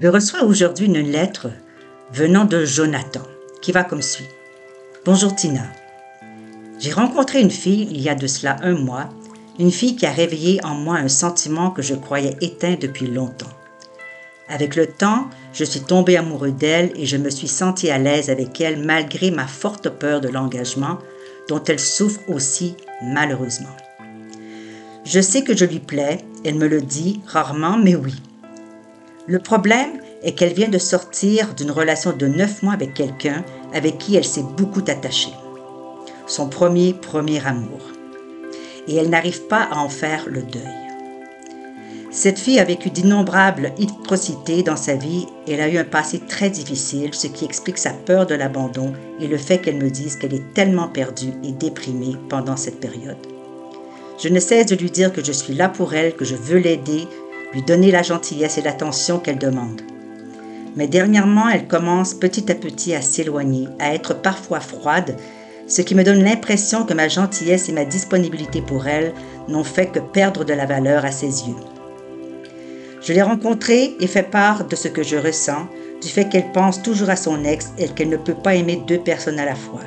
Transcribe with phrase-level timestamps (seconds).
[0.00, 1.48] Je reçois aujourd'hui une lettre
[2.10, 3.20] venant de Jonathan
[3.60, 4.28] qui va comme suit.
[5.04, 5.64] Bonjour Tina.
[6.78, 9.10] J'ai rencontré une fille il y a de cela un mois,
[9.58, 13.52] une fille qui a réveillé en moi un sentiment que je croyais éteint depuis longtemps.
[14.48, 18.30] Avec le temps, je suis tombé amoureux d'elle et je me suis senti à l'aise
[18.30, 20.98] avec elle malgré ma forte peur de l'engagement
[21.50, 23.76] dont elle souffre aussi malheureusement.
[25.04, 28.14] Je sais que je lui plais, elle me le dit rarement, mais oui.
[29.30, 33.96] Le problème est qu'elle vient de sortir d'une relation de neuf mois avec quelqu'un avec
[33.96, 35.30] qui elle s'est beaucoup attachée.
[36.26, 37.78] Son premier, premier amour.
[38.88, 40.64] Et elle n'arrive pas à en faire le deuil.
[42.10, 46.18] Cette fille a vécu d'innombrables atrocités dans sa vie et elle a eu un passé
[46.18, 50.16] très difficile, ce qui explique sa peur de l'abandon et le fait qu'elle me dise
[50.16, 53.24] qu'elle est tellement perdue et déprimée pendant cette période.
[54.20, 56.58] Je ne cesse de lui dire que je suis là pour elle, que je veux
[56.58, 57.06] l'aider,
[57.52, 59.82] lui donner la gentillesse et l'attention qu'elle demande.
[60.76, 65.16] Mais dernièrement, elle commence petit à petit à s'éloigner, à être parfois froide,
[65.66, 69.12] ce qui me donne l'impression que ma gentillesse et ma disponibilité pour elle
[69.48, 71.56] n'ont fait que perdre de la valeur à ses yeux.
[73.02, 75.66] Je l'ai rencontrée et fait part de ce que je ressens,
[76.02, 78.98] du fait qu'elle pense toujours à son ex et qu'elle ne peut pas aimer deux
[78.98, 79.82] personnes à la fois.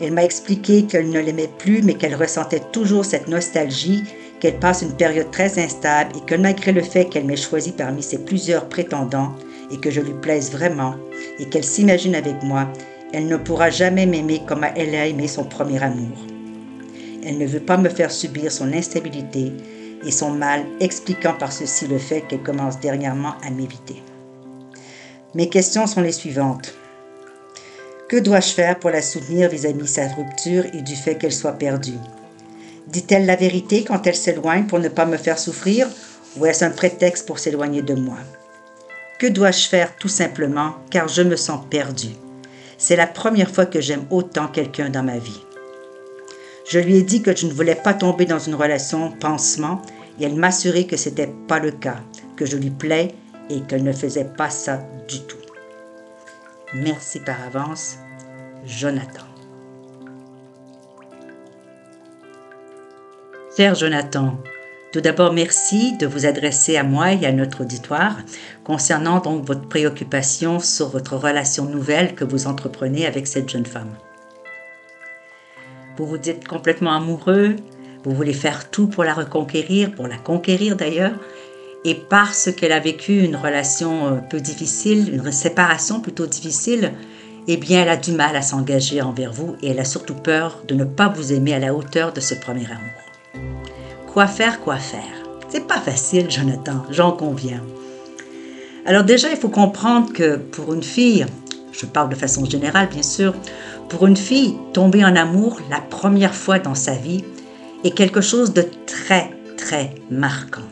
[0.00, 4.02] Elle m'a expliqué qu'elle ne l'aimait plus, mais qu'elle ressentait toujours cette nostalgie
[4.44, 8.02] qu'elle passe une période très instable et que malgré le fait qu'elle m'ait choisi parmi
[8.02, 9.34] ses plusieurs prétendants
[9.70, 10.96] et que je lui plaise vraiment
[11.38, 12.68] et qu'elle s'imagine avec moi,
[13.14, 16.18] elle ne pourra jamais m'aimer comme elle a aimé son premier amour.
[17.24, 19.50] Elle ne veut pas me faire subir son instabilité
[20.04, 24.02] et son mal, expliquant par ceci le fait qu'elle commence dernièrement à m'éviter.
[25.34, 26.74] Mes questions sont les suivantes.
[28.10, 31.52] Que dois-je faire pour la soutenir vis-à-vis de sa rupture et du fait qu'elle soit
[31.52, 31.98] perdue?
[32.86, 35.88] Dit-elle la vérité quand elle s'éloigne pour ne pas me faire souffrir
[36.36, 38.18] ou est-ce un prétexte pour s'éloigner de moi?
[39.18, 42.14] Que dois-je faire tout simplement car je me sens perdue
[42.76, 45.40] C'est la première fois que j'aime autant quelqu'un dans ma vie.
[46.68, 49.80] Je lui ai dit que je ne voulais pas tomber dans une relation pansement
[50.18, 52.00] et elle m'a assuré que ce n'était pas le cas,
[52.36, 53.14] que je lui plais
[53.50, 55.36] et qu'elle ne faisait pas ça du tout.
[56.74, 57.96] Merci par avance,
[58.66, 59.33] Jonathan.
[63.56, 64.36] Cher Jonathan,
[64.92, 68.16] tout d'abord merci de vous adresser à moi et à notre auditoire
[68.64, 73.94] concernant donc votre préoccupation sur votre relation nouvelle que vous entreprenez avec cette jeune femme.
[75.96, 77.54] Vous vous dites complètement amoureux,
[78.02, 81.14] vous voulez faire tout pour la reconquérir, pour la conquérir d'ailleurs,
[81.84, 86.92] et parce qu'elle a vécu une relation un peu difficile, une séparation plutôt difficile,
[87.46, 90.60] eh bien elle a du mal à s'engager envers vous et elle a surtout peur
[90.66, 93.13] de ne pas vous aimer à la hauteur de ce premier amour.
[94.14, 95.02] Quoi faire, quoi faire
[95.48, 97.60] C'est pas facile, Jonathan, j'en conviens.
[98.86, 101.26] Alors déjà, il faut comprendre que pour une fille,
[101.72, 103.34] je parle de façon générale bien sûr,
[103.88, 107.24] pour une fille, tomber en amour la première fois dans sa vie
[107.82, 110.70] est quelque chose de très, très marquant.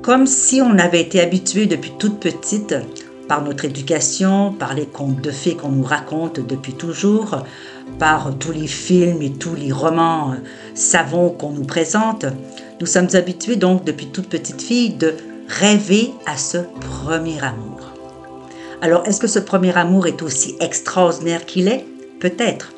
[0.00, 2.76] Comme si on avait été habitué depuis toute petite
[3.28, 7.44] par notre éducation, par les contes de fées qu'on nous raconte depuis toujours,
[7.98, 10.36] par tous les films et tous les romans euh,
[10.74, 12.26] savants qu'on nous présente,
[12.80, 15.14] nous sommes habitués donc depuis toute petite fille de
[15.48, 17.80] rêver à ce premier amour.
[18.82, 21.84] Alors, est-ce que ce premier amour est aussi extraordinaire qu'il est?
[22.18, 22.72] Peut-être.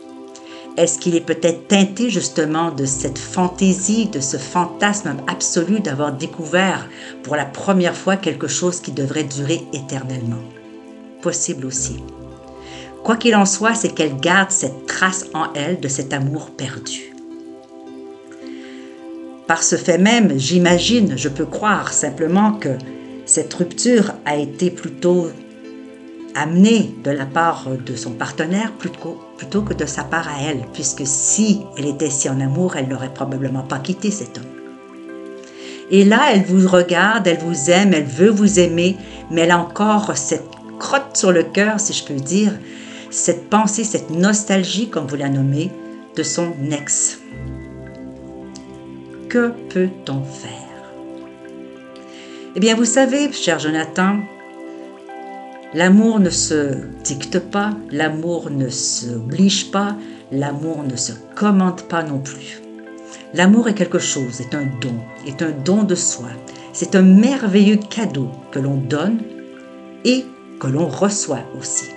[0.77, 6.89] Est-ce qu'il est peut-être teinté justement de cette fantaisie, de ce fantasme absolu d'avoir découvert
[7.23, 10.43] pour la première fois quelque chose qui devrait durer éternellement?
[11.21, 12.03] Possible aussi.
[13.05, 17.13] Quoi qu'il en soit, c'est qu'elle garde cette trace en elle de cet amour perdu.
[19.49, 22.79] Par ce fait même, j'imagine, je peux croire simplement que
[23.27, 25.29] cette rupture a été plutôt
[26.35, 31.03] amenée de la part de son partenaire plutôt, que de sa part à elle, puisque
[31.05, 34.45] si elle était si en amour, elle n'aurait probablement pas quitté cet homme.
[35.91, 38.97] Et là, elle vous regarde, elle vous aime, elle veut vous aimer,
[39.31, 40.49] mais elle a encore cette
[40.79, 42.53] crotte sur le cœur, si je peux dire,
[43.13, 45.71] cette pensée, cette nostalgie, comme vous la nommez,
[46.17, 47.21] de son ex.
[49.29, 50.51] Que peut-on faire?
[52.57, 54.19] Eh bien, vous savez, cher Jonathan,
[55.75, 59.97] L'amour ne se dicte pas, l'amour ne s'oblige pas,
[60.31, 62.61] l'amour ne se commande pas non plus.
[63.33, 66.29] L'amour est quelque chose, est un don, est un don de soi.
[66.75, 69.23] C'est un merveilleux cadeau que l'on donne
[70.05, 70.27] et
[70.61, 71.92] que l'on reçoit aussi.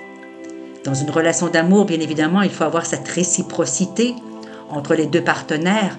[0.86, 4.14] Dans une relation d'amour, bien évidemment, il faut avoir cette réciprocité
[4.70, 5.98] entre les deux partenaires,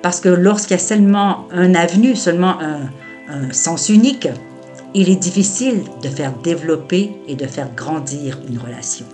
[0.00, 4.26] parce que lorsqu'il y a seulement un avenue, seulement un, sens unique,
[4.94, 9.04] il est difficile de faire développer et de faire grandir une relation.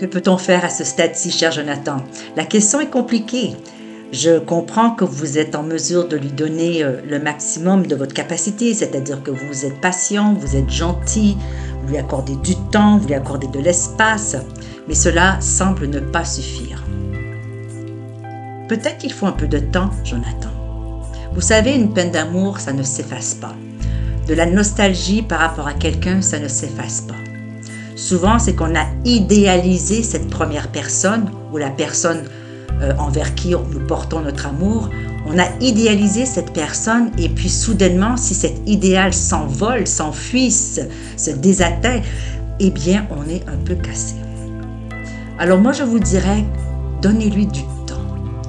[0.00, 1.98] Que peut-on faire à ce stade-ci, cher Jonathan?
[2.36, 3.54] La question est compliquée.
[4.12, 8.14] Je comprends que vous êtes en mesure de lui donner euh, le maximum de votre
[8.14, 11.36] capacité, c'est-à-dire que vous êtes patient, vous êtes gentil,
[11.84, 14.36] vous lui accordez du temps, vous lui accordez de l'espace,
[14.88, 16.82] mais cela semble ne pas suffire.
[18.68, 20.48] Peut-être qu'il faut un peu de temps, Jonathan.
[21.34, 23.54] Vous savez, une peine d'amour, ça ne s'efface pas.
[24.26, 27.14] De la nostalgie par rapport à quelqu'un, ça ne s'efface pas.
[27.96, 32.24] Souvent, c'est qu'on a idéalisé cette première personne ou la personne
[32.80, 34.88] euh, envers qui nous portons notre amour.
[35.26, 40.82] On a idéalisé cette personne et puis soudainement, si cet idéal s'envole, s'enfuit, se,
[41.16, 42.00] se désatteint,
[42.60, 44.14] eh bien, on est un peu cassé.
[45.38, 46.44] Alors moi, je vous dirais,
[47.00, 47.60] donnez-lui du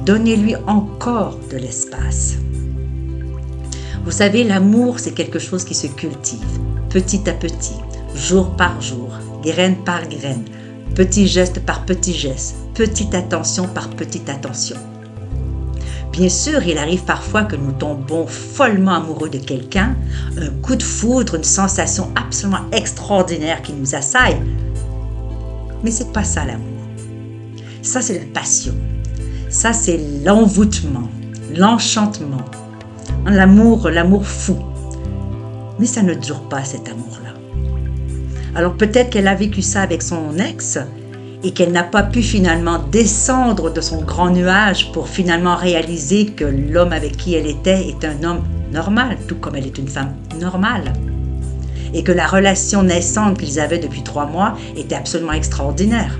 [0.05, 2.35] Donnez-lui encore de l'espace.
[4.03, 6.45] Vous savez, l'amour, c'est quelque chose qui se cultive,
[6.91, 7.73] petit à petit,
[8.13, 9.09] jour par jour,
[9.41, 10.45] graine par graine,
[10.93, 14.75] petit geste par petit geste, petite attention par petite attention.
[16.15, 19.97] Bien sûr, il arrive parfois que nous tombons follement amoureux de quelqu'un,
[20.37, 24.37] un coup de foudre, une sensation absolument extraordinaire qui nous assaille.
[25.83, 26.79] Mais c'est pas ça l'amour.
[27.81, 28.73] Ça, c'est la passion.
[29.49, 31.09] Ça, c'est l'envoûtement,
[31.53, 32.45] l'enchantement,
[33.25, 34.57] l'amour, l'amour fou.
[35.79, 37.33] Mais ça ne dure pas cet amour-là.
[38.55, 40.79] Alors peut-être qu'elle a vécu ça avec son ex
[41.45, 46.43] et qu'elle n'a pas pu finalement descendre de son grand nuage pour finalement réaliser que
[46.43, 50.15] l'homme avec qui elle était est un homme normal, tout comme elle est une femme
[50.41, 50.91] normale.
[51.93, 56.17] Et que la relation naissante qu'ils avaient depuis trois mois était absolument extraordinaire.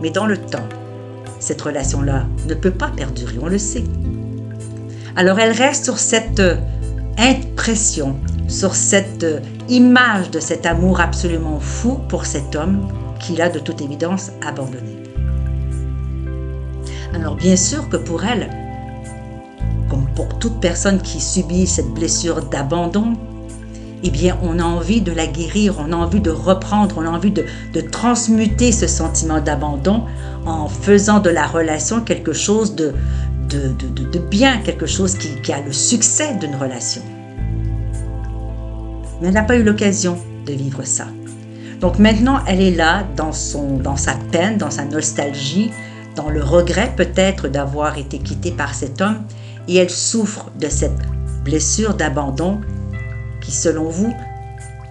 [0.00, 0.66] Mais dans le temps,
[1.38, 3.84] cette relation-là ne peut pas perdurer, on le sait.
[5.14, 6.56] Alors elle reste sur cette euh,
[7.18, 8.16] impression,
[8.48, 12.88] sur cette euh, image de cet amour absolument fou pour cet homme
[13.22, 14.96] qu'il a de toute évidence abandonné.
[17.14, 18.50] Alors bien sûr que pour elle,
[19.88, 23.14] comme pour toute personne qui subit cette blessure d'abandon,
[24.04, 27.10] eh bien, on a envie de la guérir, on a envie de reprendre, on a
[27.10, 27.44] envie de,
[27.92, 30.04] transmuter ce sentiment d'abandon
[30.44, 32.92] en faisant de la relation quelque chose de,
[34.30, 37.02] bien, quelque chose qui, qui a le succès d'une relation.
[39.20, 41.06] Mais elle n'a pas eu l'occasion de vivre ça.
[41.82, 45.72] Donc maintenant, elle est là dans, son, dans sa peine, dans sa nostalgie,
[46.14, 49.24] dans le regret peut-être d'avoir été quittée par cet homme,
[49.66, 50.96] et elle souffre de cette
[51.44, 52.60] blessure d'abandon
[53.40, 54.14] qui, selon vous,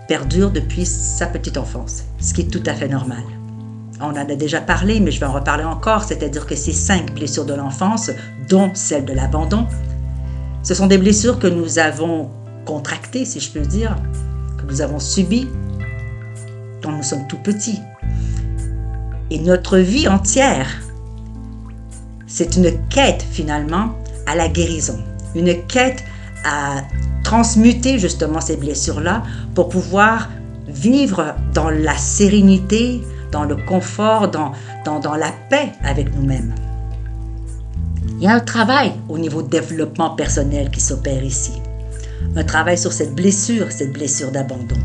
[0.10, 3.24] perdure depuis sa petite enfance, ce qui est tout à fait normal.
[4.02, 7.14] On en a déjà parlé, mais je vais en reparler encore, c'est-à-dire que ces cinq
[7.14, 8.12] blessures de l'enfance,
[8.50, 9.66] dont celle de l'abandon,
[10.62, 12.30] ce sont des blessures que nous avons
[12.66, 13.96] contractées, si je peux dire,
[14.58, 15.48] que nous avons subies
[16.82, 17.82] quand nous sommes tout petits.
[19.30, 20.68] Et notre vie entière,
[22.28, 23.96] c'est une quête finalement
[24.26, 25.00] à la guérison,
[25.36, 26.04] une quête
[26.44, 26.84] à
[27.24, 29.24] transmuter justement ces blessures-là
[29.56, 30.30] pour pouvoir
[30.68, 34.52] vivre dans la sérénité, dans le confort, dans,
[34.86, 36.54] dans, dans la paix avec nous-mêmes.
[38.18, 41.54] Il y a un travail au niveau développement personnel qui s'opère ici.
[42.36, 44.76] Un travail sur cette blessure, cette blessure d'abandon.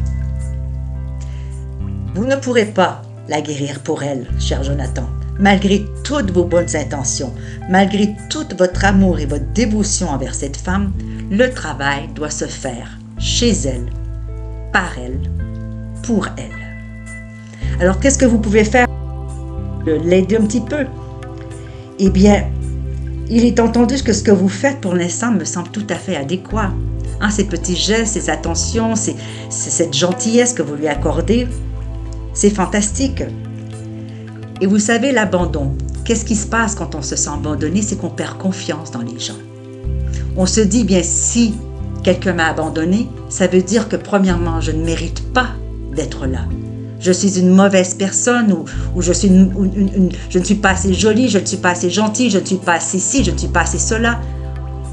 [2.17, 5.07] Vous ne pourrez pas la guérir pour elle, cher Jonathan,
[5.39, 7.31] malgré toutes vos bonnes intentions,
[7.69, 10.95] malgré tout votre amour et votre dévotion envers cette femme,
[11.31, 13.91] le travail doit se faire chez elle,
[14.73, 15.21] par elle,
[16.05, 17.83] pour elle.
[17.83, 18.87] Alors qu'est-ce que vous pouvez faire?
[19.85, 20.87] L'aider un petit peu.
[21.99, 22.47] Eh bien,
[23.29, 26.17] il est entendu que ce que vous faites pour l'instant me semble tout à fait
[26.17, 26.73] adéquat.
[27.21, 28.95] Hein, ces petits gestes, ces attentions,
[29.51, 31.47] cette gentillesse que vous lui accordez,
[32.37, 33.25] c'est fantastique.
[34.61, 35.73] Et vous savez, l'abandon,
[36.05, 37.83] qu'est-ce qui se passe quand on se sent abandonné?
[37.83, 39.39] C'est qu'on perd confiance dans les gens.
[40.37, 41.55] On se dit, bien, si
[42.05, 45.49] quelqu'un m'a abandonné, ça veut dire que premièrement, je ne mérite pas
[45.95, 46.41] d'être là.
[47.01, 49.31] Je suis une mauvaise personne ou, je, suis
[50.31, 52.57] je ne suis pas assez jolie, je ne suis pas assez gentille, je ne suis
[52.57, 54.21] pas assez ci, je ne suis pas assez cela.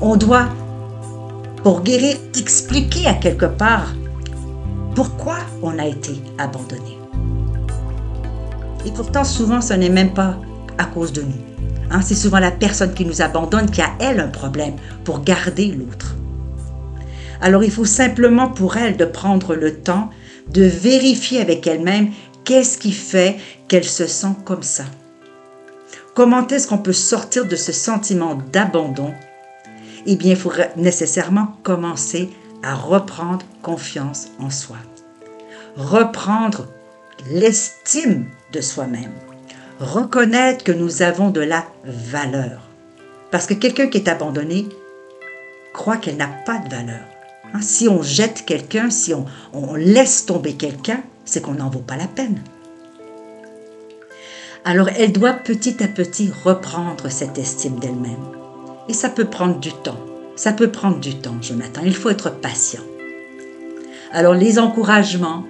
[0.02, 0.48] On doit,
[1.62, 3.94] pour guérir, expliquer à quelque part
[4.96, 7.03] pourquoi on a été abandonné.
[8.86, 10.38] Et pourtant, souvent, ce n'est même pas
[10.78, 11.42] à cause de nous.
[11.90, 15.68] Hein, c'est souvent la personne qui nous abandonne qui a, elle, un problème pour garder
[15.68, 16.16] l'autre.
[17.42, 20.10] Alors, il faut simplement pour elle de prendre le temps
[20.52, 22.10] de vérifier avec elle-même
[22.44, 23.38] qu'est-ce qui fait
[23.68, 24.86] qu'elle se sent comme ça.
[26.14, 29.14] Comment est-ce qu'on peut sortir de ce sentiment d'abandon?
[30.06, 32.30] Eh bien, il faudrait nécessairement commencer
[32.62, 34.78] à reprendre confiance en soi.
[35.76, 36.68] Reprendre
[37.32, 39.12] l'estime de soi-même.
[39.80, 42.62] Reconnaître que nous avons de la valeur.
[43.32, 44.68] Parce que quelqu'un qui est abandonné
[45.74, 47.02] croit qu'elle n'a pas de valeur.
[47.54, 51.80] Hein, si on jette quelqu'un, si on, on laisse tomber quelqu'un, c'est qu'on n'en vaut
[51.80, 52.42] pas la peine.
[54.66, 58.24] Alors elle doit petit à petit reprendre cette estime d'elle-même.
[58.88, 60.00] Et ça peut prendre du temps.
[60.36, 61.82] Ça peut prendre du temps, Jonathan.
[61.84, 62.82] Il faut être patient.
[64.12, 65.44] Alors les encouragements,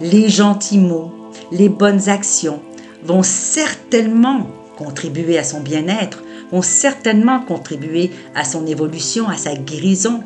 [0.00, 1.12] les gentils mots,
[1.52, 2.60] les bonnes actions
[3.04, 10.20] vont certainement contribuer à son bien-être, vont certainement contribuer à son évolution, à sa guérison.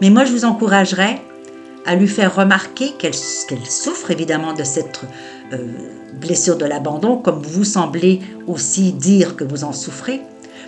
[0.00, 1.20] Mais moi, je vous encouragerais
[1.86, 5.00] à lui faire remarquer qu'elle souffre évidemment de cette
[5.52, 5.56] euh,
[6.20, 10.20] blessure de l'abandon, comme vous semblez aussi dire que vous en souffrez.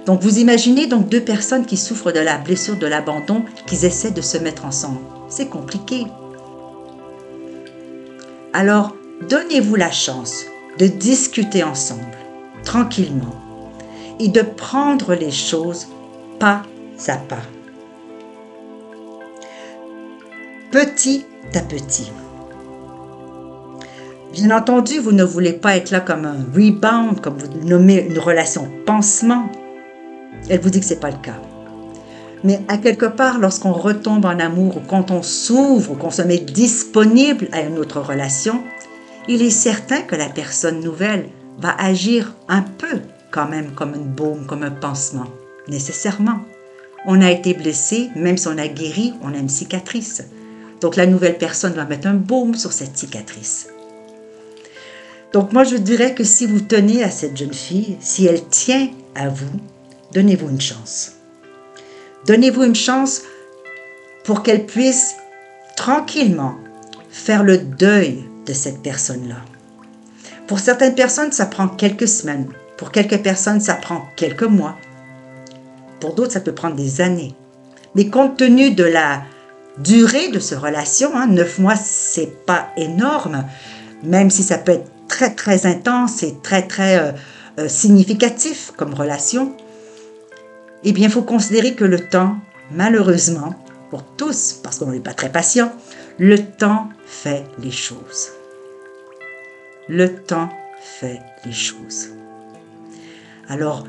[0.06, 4.10] Donc vous imaginez donc deux personnes qui souffrent de la blessure de l'abandon, qui essaient
[4.10, 5.00] de se mettre ensemble.
[5.28, 6.06] C'est compliqué.
[8.52, 8.96] Alors,
[9.28, 10.44] donnez-vous la chance
[10.78, 12.16] de discuter ensemble,
[12.64, 13.34] tranquillement,
[14.18, 15.88] et de prendre les choses
[16.38, 16.62] pas
[17.08, 17.42] à pas.
[20.70, 21.24] Petit
[21.54, 22.12] à petit.
[24.32, 28.18] Bien entendu, vous ne voulez pas être là comme un rebound, comme vous nommez une
[28.18, 29.50] relation pansement.
[30.48, 31.40] Elle vous dit que ce n'est pas le cas.
[32.44, 36.22] Mais à quelque part, lorsqu'on retombe en amour ou quand on s'ouvre ou qu'on se
[36.22, 38.62] met disponible à une autre relation,
[39.28, 43.00] il est certain que la personne nouvelle va agir un peu
[43.30, 45.26] quand même comme une baume, comme un pansement,
[45.68, 46.40] nécessairement.
[47.06, 50.24] On a été blessé, même si on a guéri, on a une cicatrice.
[50.80, 53.68] Donc la nouvelle personne va mettre un baume sur cette cicatrice.
[55.32, 58.90] Donc moi je dirais que si vous tenez à cette jeune fille, si elle tient
[59.14, 59.60] à vous,
[60.12, 61.12] donnez-vous une chance.
[62.26, 63.22] Donnez-vous une chance
[64.24, 65.14] pour qu'elle puisse
[65.76, 66.56] tranquillement
[67.10, 69.36] faire le deuil de cette personne-là.
[70.46, 72.48] Pour certaines personnes, ça prend quelques semaines.
[72.76, 74.76] Pour quelques personnes, ça prend quelques mois.
[76.00, 77.34] Pour d'autres, ça peut prendre des années.
[77.94, 79.22] Mais compte tenu de la
[79.78, 83.44] durée de ce relation, hein, neuf mois, c'est pas énorme,
[84.02, 87.12] même si ça peut être très très intense et très très euh,
[87.58, 89.54] euh, significatif comme relation,
[90.84, 92.36] eh bien, il faut considérer que le temps,
[92.70, 93.54] malheureusement,
[93.90, 95.72] pour tous, parce qu'on n'est pas très patient,
[96.18, 98.30] le temps fait les choses.
[99.88, 100.48] Le temps
[100.80, 102.08] fait les choses.
[103.48, 103.84] Alors,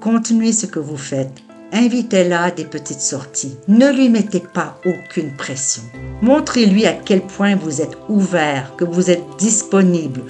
[0.00, 1.34] continuez ce que vous faites.
[1.72, 3.56] Invitez-la à des petites sorties.
[3.68, 5.82] Ne lui mettez pas aucune pression.
[6.22, 10.22] Montrez-lui à quel point vous êtes ouvert, que vous êtes disponible,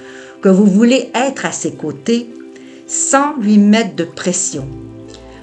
[0.43, 2.29] que vous voulez être à ses côtés
[2.89, 4.69] sans lui mettre de pression.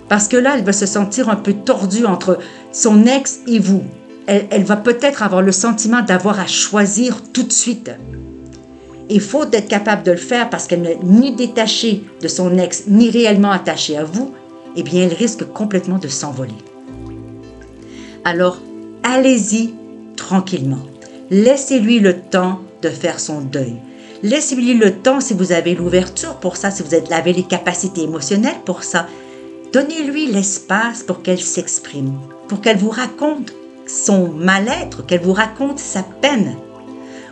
[0.10, 2.40] Parce que là, elle va se sentir un peu tordue entre
[2.74, 3.84] son ex et vous.
[4.32, 7.90] Elle, va peut-être avoir le sentiment d'avoir à choisir tout de suite.
[9.10, 12.84] Il faut être capable de le faire parce qu'elle n'est ni détachée de son ex,
[12.88, 14.36] ni réellement attachée à vous.
[14.76, 16.54] Eh bien, elle risque complètement de s'envoler.
[18.24, 18.60] Alors,
[19.02, 19.74] allez-y
[20.16, 20.86] tranquillement.
[21.32, 23.78] Laissez-lui le temps de faire son deuil.
[24.22, 28.62] Laissez-lui le temps si vous avez l'ouverture pour ça, si vous avez les capacités émotionnelles
[28.64, 29.08] pour ça.
[29.74, 32.14] Donnez-lui l'espace pour qu'elle s'exprime,
[32.48, 33.54] pour qu'elle vous raconte
[33.90, 36.56] son mal-être, qu'elle vous raconte sa peine.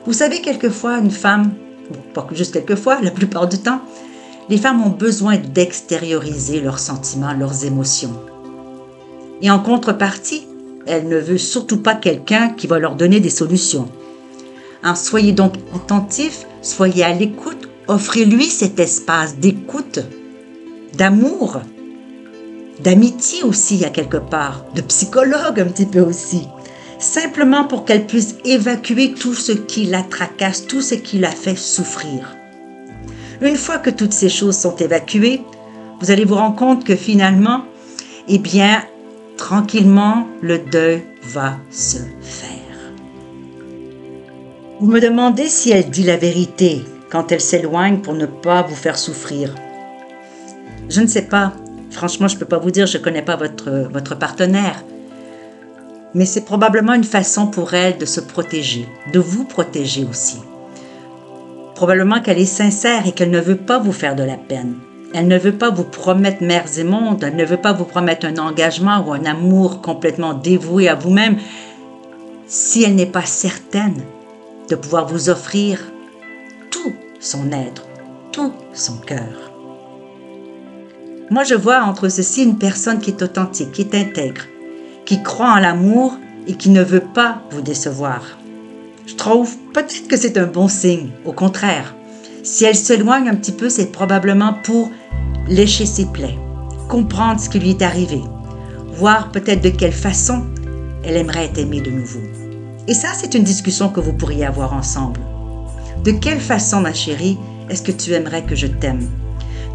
[0.06, 1.54] Vous savez, quelquefois, une femme,
[2.14, 3.82] pas juste quelquefois, la plupart du temps,
[4.50, 8.20] les femmes ont besoin d'extérioriser leurs sentiments, leurs émotions.
[9.42, 10.48] Et en contrepartie,
[10.86, 13.90] elle ne veut surtout pas quelqu'un qui va leur donner des solutions.
[14.84, 20.00] Hein, soyez donc attentifs Soyez à l'écoute, offrez-lui cet espace d'écoute,
[20.98, 21.62] d'amour,
[22.82, 26.48] d'amitié aussi à quelque part, de psychologue un petit peu aussi,
[27.00, 31.58] simplement pour qu'elle puisse évacuer tout ce qui la tracasse, tout ce qui la fait
[31.58, 32.36] souffrir.
[33.42, 35.42] Une fois que toutes ces choses sont évacuées,
[36.00, 37.64] vous allez vous rendre compte que finalement,
[38.28, 38.84] eh bien,
[39.38, 42.58] tranquillement, le deuil va se faire.
[44.80, 48.76] Vous me demandez si elle dit la vérité quand elle s'éloigne pour ne pas vous
[48.76, 49.56] faire souffrir.
[50.90, 51.54] Je ne sais pas.
[51.92, 54.84] Franchement, je ne peux pas vous dire, je ne connais pas votre, votre partenaire.
[56.14, 60.38] mais c'est probablement une façon pour elle de se protéger, de vous protéger aussi.
[61.76, 64.76] Probablement qu'elle est sincère et qu'elle ne veut pas vous faire de la peine.
[65.14, 68.26] Elle ne veut pas vous promettre mers et mondes, elle ne veut pas vous promettre
[68.26, 71.38] un engagement ou un amour complètement dévoué à vous-même
[72.48, 74.02] si elle n'est pas certaine
[74.70, 75.80] de pouvoir vous offrir
[76.72, 77.86] tout son être,
[78.32, 79.57] tout son cœur.
[81.30, 84.44] Moi, je vois entre ceci une personne qui est authentique, qui est intègre,
[85.06, 86.18] qui croit en l'amour
[86.48, 88.22] et qui ne veut pas vous décevoir.
[89.06, 91.94] Je trouve peut-être que c'est un bon signe, au contraire.
[92.44, 94.90] Si elle s'éloigne un petit peu, c'est probablement pour
[95.50, 96.38] lécher ses plaies,
[96.88, 98.22] comprendre ce qui lui est arrivé,
[98.94, 100.46] voir peut-être de quelle façon
[101.04, 102.22] elle aimerait être aimée de nouveau.
[102.88, 105.20] Et ça, c'est une discussion que vous pourriez avoir ensemble.
[106.06, 107.38] De quelle façon, ma chérie,
[107.70, 109.10] est-ce que tu aimerais que je t'aime?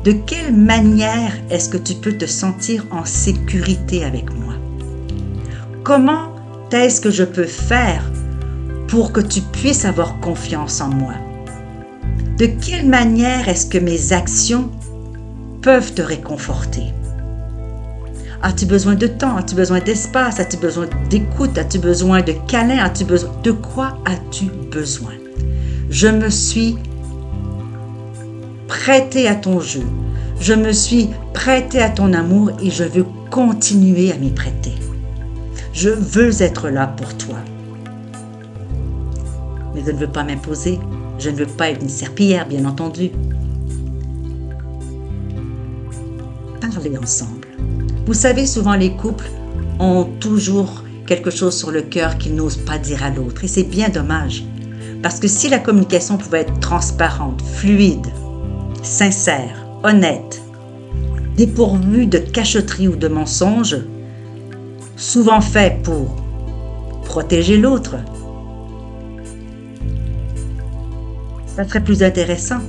[0.05, 4.55] De quelle manière est-ce que tu peux te sentir en sécurité avec moi?
[5.85, 6.35] Comment
[6.73, 8.03] est-ce que je peux faire
[8.89, 11.15] pour que tu puisses avoir confiance en moi?
[12.37, 14.73] De quelle manière est-ce que mes actions
[15.61, 16.87] peuvent te réconforter?
[18.43, 19.37] As-tu besoin de temps?
[19.37, 20.41] As-tu besoin d'espace?
[20.41, 21.57] As-tu besoin d'écoute?
[21.57, 25.13] As-tu besoin de câlin As-tu besoin de quoi as-tu besoin?
[25.91, 26.77] Je me suis
[28.73, 29.85] prêté à ton jeu.
[30.41, 34.73] Je me suis prêté à ton amour et je veux continuer à m'y prêter.
[35.75, 37.37] Je veux être là pour toi.
[39.75, 40.81] Mais je ne veux pas m'imposer.
[41.19, 43.11] Je ne veux pas être une serpillière, bien entendu.
[46.63, 47.49] Parlez ensemble.
[48.07, 49.31] Vous savez, souvent les couples
[49.81, 53.45] ont toujours quelque chose sur le cœur qu'ils n'osent pas dire à l'autre.
[53.45, 54.45] Et c'est bien dommage.
[55.03, 58.07] Parce que si la communication pouvait être transparente, fluide,
[58.83, 60.43] sincère, honnête,
[61.37, 63.79] dépourvue de cachotterie ou de mensonges,
[64.97, 66.17] souvent fait pour
[67.05, 67.97] protéger l'autre,
[71.47, 72.61] ça serait plus intéressant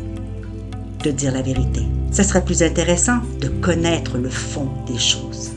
[1.04, 5.52] de dire la vérité ça serait plus intéressant de connaître le fond des choses.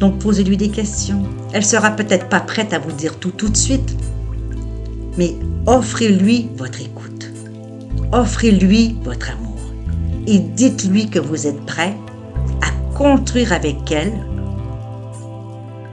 [0.00, 1.22] Donc posez-lui des questions.
[1.52, 3.96] Elle sera peut-être pas prête à vous dire tout de suite,
[5.16, 7.13] mais offrez-lui votre écoute.
[8.12, 9.58] Offrez-lui votre amour.
[10.26, 11.94] Et dites-lui que vous êtes prêt
[12.62, 14.12] à construire avec elle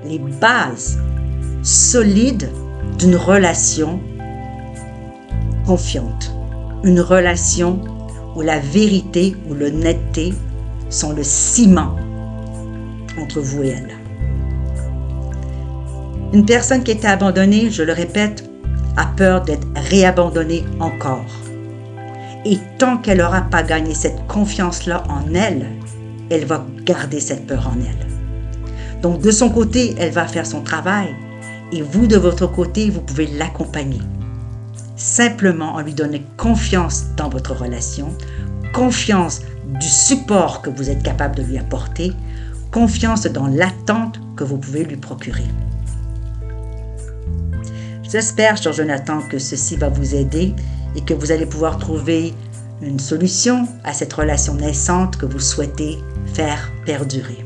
[0.05, 0.99] les bases
[1.63, 2.49] solides
[2.97, 3.99] d'une relation
[5.65, 6.33] confiante,
[6.83, 7.81] une relation
[8.35, 10.33] où la vérité ou l'honnêteté
[10.89, 11.95] sont le ciment
[13.17, 13.97] entre vous et elle.
[16.33, 18.49] Une personne qui était abandonnée, je le répète,
[18.95, 21.25] a peur d'être réabandonnée encore.
[22.45, 25.67] Et tant qu'elle n'aura pas gagné cette confiance-là en elle,
[26.29, 29.01] elle va garder cette peur en elle.
[29.01, 31.15] Donc de son côté, elle va faire son travail
[31.71, 34.01] et vous, de votre côté, vous pouvez l'accompagner
[35.01, 38.09] simplement en lui donnant confiance dans votre relation,
[38.73, 42.13] confiance du support que vous êtes capable de lui apporter,
[42.71, 45.47] confiance dans l'attente que vous pouvez lui procurer.
[48.03, 50.53] J'espère, cher Jonathan, que ceci va vous aider
[50.95, 52.33] et que vous allez pouvoir trouver
[52.81, 55.99] une solution à cette relation naissante que vous souhaitez
[56.33, 57.45] faire perdurer.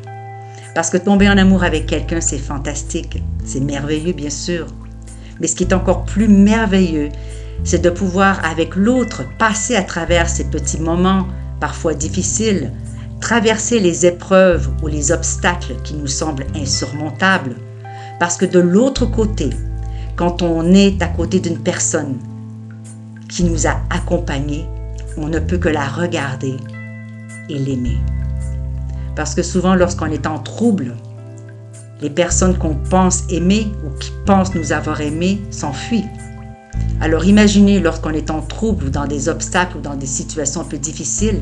[0.74, 4.68] Parce que tomber en amour avec quelqu'un, c'est fantastique, c'est merveilleux bien sûr.
[5.40, 7.10] Mais ce qui est encore plus merveilleux,
[7.64, 11.28] c'est de pouvoir avec l'autre passer à travers ces petits moments
[11.60, 12.72] parfois difficiles,
[13.22, 17.56] traverser les épreuves ou les obstacles qui nous semblent insurmontables.
[18.20, 19.50] Parce que de l'autre côté,
[20.16, 22.18] quand on est à côté d'une personne
[23.36, 24.66] qui nous a accompagnés,
[25.18, 26.56] on ne peut que la regarder
[27.50, 27.98] et l'aimer.
[29.18, 30.96] Parce que souvent, lorsqu'on est en trouble,
[32.02, 36.06] les personnes qu'on pense aimer ou qui pensent nous avoir aimés s'enfuient.
[37.02, 40.66] Alors imaginez lorsqu'on est en trouble ou dans des obstacles ou dans des situations un
[40.66, 41.42] peu difficiles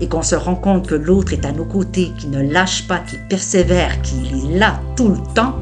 [0.00, 2.98] et qu'on se rend compte que l'autre est à nos côtés, qui ne lâche pas,
[2.98, 5.56] qui persévère, qui est là tout le temps.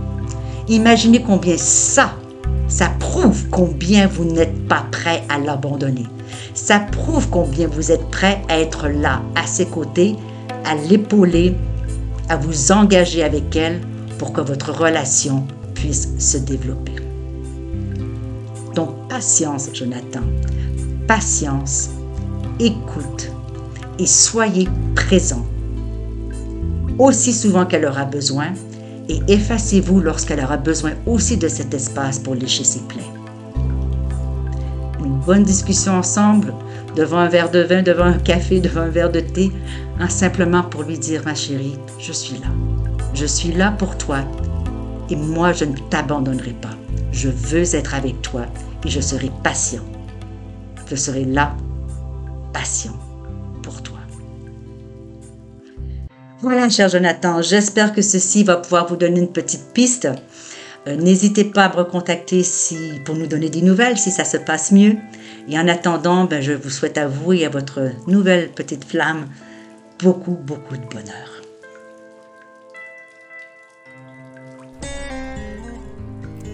[0.68, 2.14] Imaginez combien ça,
[2.72, 6.06] ça prouve combien vous n'êtes pas prêt à l'abandonner.
[6.54, 10.16] Ça prouve combien vous êtes prêt à être là, à ses côtés,
[10.64, 11.54] à l'épauler,
[12.30, 13.82] à vous engager avec elle
[14.18, 16.96] pour que votre relation puisse se développer.
[18.74, 20.22] Donc patience, Jonathan.
[21.06, 21.90] Patience,
[22.58, 23.30] écoute
[23.98, 25.44] et soyez présent.
[26.98, 28.54] Aussi souvent qu'elle aura besoin
[29.12, 33.02] et effacez-vous lorsqu'elle aura besoin aussi de cet espace pour lécher ses plaies.
[35.04, 36.54] Une bonne discussion ensemble,
[36.96, 39.52] devant un verre de vin, devant un café, devant un verre de thé,
[40.08, 42.48] simplement pour lui dire, ma chérie, je suis là.
[43.14, 44.20] Je suis là pour toi
[45.10, 46.70] et moi je ne t'abandonnerai pas.
[47.12, 48.46] Je veux être avec toi
[48.84, 49.82] et je serai patient.
[50.90, 51.54] Je serai là,
[52.52, 52.92] patient
[56.42, 60.08] Voilà, cher Jonathan, j'espère que ceci va pouvoir vous donner une petite piste.
[60.88, 64.38] Euh, n'hésitez pas à me recontacter si, pour nous donner des nouvelles si ça se
[64.38, 64.96] passe mieux.
[65.48, 69.28] Et en attendant, ben, je vous souhaite à vous et à votre nouvelle petite flamme
[70.00, 71.42] beaucoup, beaucoup de bonheur.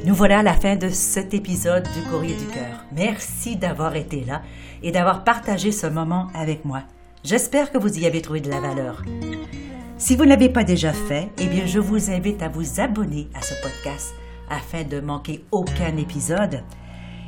[0.05, 2.85] Nous voilà à la fin de cet épisode du Courrier du Cœur.
[2.95, 4.43] Merci d'avoir été là
[4.83, 6.83] et d'avoir partagé ce moment avec moi.
[7.25, 9.03] J'espère que vous y avez trouvé de la valeur.
[9.99, 13.29] Si vous ne l'avez pas déjà fait, eh bien, je vous invite à vous abonner
[13.35, 14.15] à ce podcast
[14.49, 16.63] afin de manquer aucun épisode.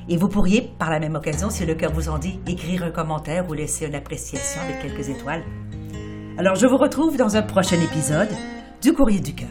[0.09, 2.93] Et vous pourriez, par la même occasion, si le cœur vous en dit, écrire un
[2.93, 5.43] commentaire ou laisser une appréciation avec quelques étoiles.
[6.39, 8.31] Alors, je vous retrouve dans un prochain épisode
[8.81, 9.49] du Courrier du Cœur.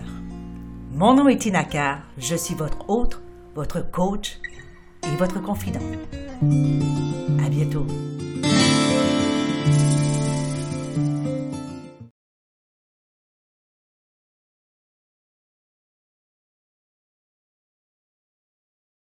[0.93, 3.21] Mon nom est Tina Carr, je suis votre hôte,
[3.53, 4.39] votre coach
[5.03, 5.79] et votre confident.
[6.41, 7.85] À bientôt.